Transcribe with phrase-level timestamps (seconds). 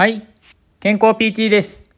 [0.00, 0.26] はい、
[0.80, 1.90] 健康 PT です。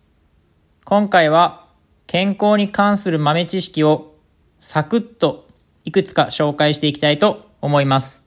[0.84, 1.68] 今回は
[2.08, 4.16] 健康に関する豆知識を
[4.58, 5.46] サクッと
[5.84, 8.20] いくつか紹介していきたいと思います。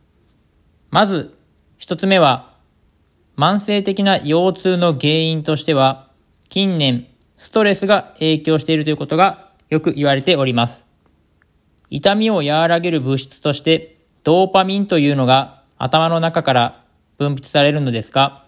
[0.92, 1.38] まず、
[1.78, 2.56] 一つ目は、
[3.36, 6.10] 慢性的な腰痛の原因としては、
[6.48, 10.86] 近年、ストレスが影響しているということがよく言われております。
[11.90, 16.84] 痛みを和らげる物質として、ドーパミンというのが頭の中から
[17.18, 18.45] 分泌されるのですが、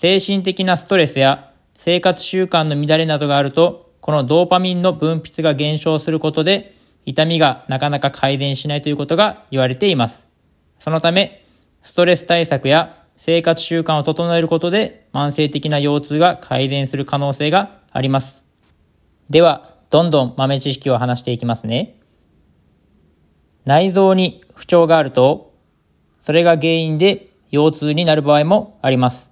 [0.00, 6.72] 精神的なストレスや生活習慣の乱れなどがあると、このドーパミンの分泌が減少することで、
[7.04, 10.24] 痛みがなかなか改善しないということが言われています。
[10.78, 11.44] そのため、
[11.82, 18.44] ストレス対策や生活習慣を整えることで、慢性的な腰痛が改善する可能性があります。
[19.30, 21.96] では、どんどん豆知識を話していきますね。
[23.64, 25.52] 内臓に不調があると、
[26.20, 29.28] それが原因で腰痛になる場合もあります。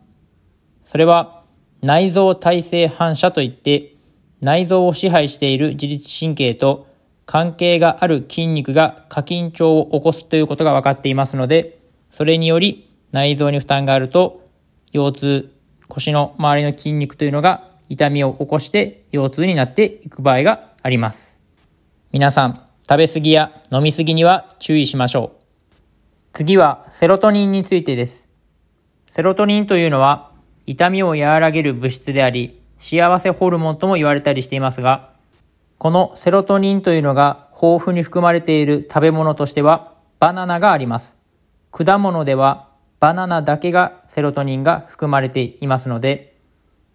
[0.86, 1.42] それは
[1.82, 3.92] 内臓体制反射といって、
[4.40, 6.86] 内臓を支配している自律神経と
[7.26, 11.78] 関係がある筋肉が過緊張を起こすということが分かっていますので、
[12.10, 14.44] それにより内臓に負担があると、
[14.92, 15.52] 腰痛、
[15.88, 21.42] 腰の周りの筋肉というのが痛みを起こして腰痛になっていく場合があります。
[22.12, 25.36] 皆さん、食べ過ぎや飲み過ぎには注意しましょう。
[26.32, 28.30] 次はセロトニンについてです。
[29.06, 30.30] セロトニンというのは
[30.66, 35.10] 痛みを和らげる物質であり、幸せホルモンとも言われたりしていますが、
[35.78, 41.16] このセロトニンというのが豊富に含まれている食べ物としてはバナナがあります。
[41.70, 46.36] 果物ではバナナだけがセロトニンが含まれていますので、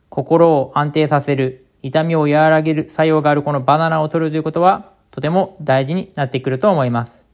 [0.10, 7.28] 心を安定させる、痛みを和らげる作用があるこのバナナを取るということはとても大事になってくると思います。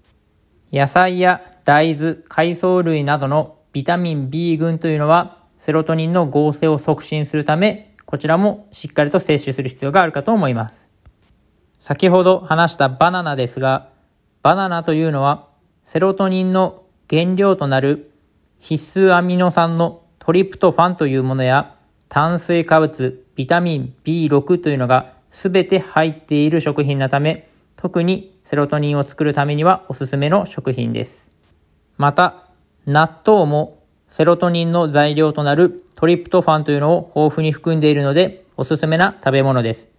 [0.72, 10.90] 野菜や大豆、海藻類などのビタミン B 群というのはセロトニンの合成を促進するため、こちらもしっかりと摂取する必要があるかと思います。
[11.80, 13.90] 先ほど話したバナナですが、
[14.44, 15.48] バナナというのは
[15.84, 18.12] セロトニンの原料となる
[18.60, 21.76] 必須アミノ酸のトリプトファンというものや
[22.10, 31.32] 炭水化物、ビタミン B6 というのが全て入っている食品なため、特にセロトニンを作るためにはおすすめの食品です。
[31.98, 32.46] また、
[32.86, 33.77] 納豆も
[34.10, 39.90] セロトニンの材料となるトリプトファンというのを豊富に含んでいるのでおすすめな食べ物です。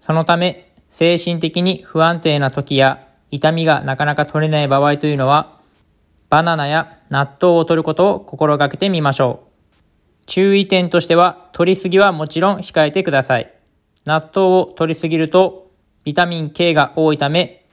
[0.00, 5.58] そのため、精神的に不安定な時や痛みがなかなか取れない場合というのは、
[6.28, 10.26] バナナや納豆を取ることを心がけてみましょう。
[10.26, 13.52] 注意点としては、取りすぎはもちろん控えてください。
[14.04, 15.70] 納豆を取りすぎると、
[16.04, 17.64] ビタミン K が多いため、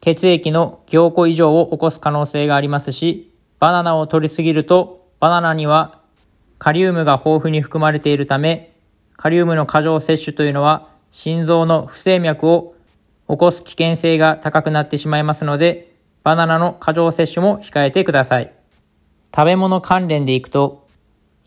[0.00, 5.98] 血液の凝固異常を起こす可能性がありますし、バナナを取りすぎると、バナナには
[6.58, 8.72] カリウムが豊富に含まれているため、
[9.16, 12.74] カリウムの過剰摂取というのは、心臓の不整脈を
[13.28, 18.52] 起こす危険性が高くなってしまいますので、バナナの過剰摂取も控えてください。
[19.34, 20.86] 食べ物関連でいくと、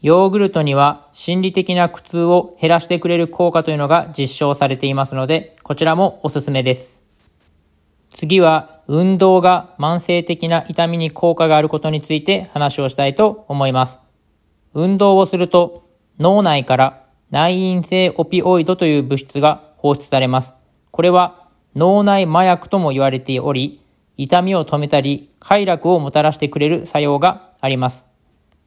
[0.01, 7.00] ヨーグルトには心理的な苦痛を減らしてくれる効果というのが実証されていますので、こちらもおすすめです。
[8.21, 13.99] 次は、運動が慢性的な痛みに効果があることについて話をしたいと思います。
[14.75, 15.89] 運動をすると、
[16.19, 20.53] 脳内から内因性オピオイドという物質が放出されます。
[20.91, 23.81] これは脳内麻薬とも言われており、
[24.17, 28.05] 痛みを止めたり快楽をもたらしてくれる作用があります。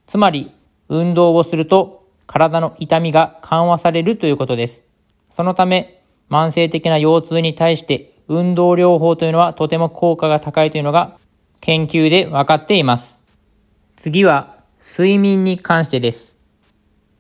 [0.05, 0.51] つまり、
[0.89, 4.83] 運動をすると体の痛みが緩和されるということです。
[5.31, 11.19] そのため、慢性的な腰痛に対して運動療法というのはとても効果が高いというのが
[11.61, 13.21] 研究で分かっています。
[13.97, 16.37] 次は睡眠に関してです。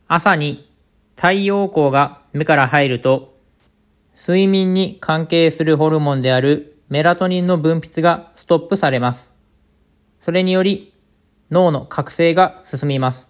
[0.06, 0.70] 朝に
[1.16, 3.34] 太陽光が目から入ると
[4.14, 9.32] 睡眠に関係するホルモンであるメラトニンの分泌がストップされます。
[10.20, 10.92] それにより
[11.50, 13.28] 脳の覚醒が進みます。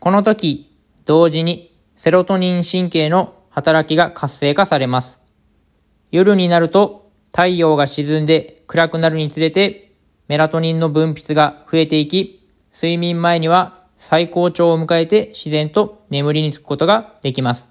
[0.00, 0.70] この時、
[1.04, 5.23] 同時にセロトニン神経の働きが活性化されます。
[6.10, 9.92] 夜になると太陽が沈んで暗くなるにつれて
[10.28, 17.68] メラトニンの分泌が増えていき、睡眠前には最高潮を迎えて自然と眠りにつくことができます。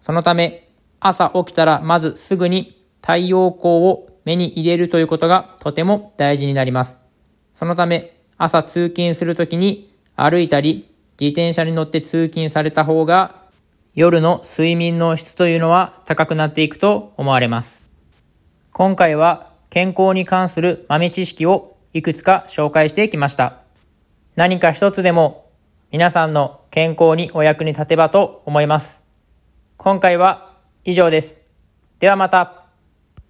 [0.00, 0.68] そのため、
[1.00, 6.98] 朝起きたらまずすぐに太陽光を目に入れるということがとても大事になります。
[7.54, 10.90] そのため、朝通勤するときに歩いたり、
[11.20, 13.43] 自転車に乗って通勤された方が、
[13.94, 17.84] 夜の睡眠の質というのは高くなっていくと思われます。
[18.72, 23.60] 今回は健康に関する豆知識をいくつか紹介してきました。
[24.34, 25.48] 何か一つでも
[25.92, 29.04] 皆さんの健康にお役に立てばと思います。
[29.76, 31.42] 今回は以上です。
[32.00, 32.63] ではまた。